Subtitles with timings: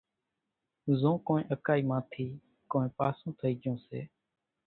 [0.99, 2.25] زو ڪونئين اڪائِي مان ٿِي
[2.71, 3.99] ڪونئين پاسُون ٿئِي جھون سي